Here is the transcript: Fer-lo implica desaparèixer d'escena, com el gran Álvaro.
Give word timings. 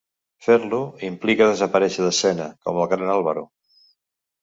Fer-lo 0.45 0.79
implica 1.09 1.51
desaparèixer 1.53 2.07
d'escena, 2.09 2.51
com 2.67 2.83
el 2.83 2.91
gran 2.97 3.17
Álvaro. 3.21 3.49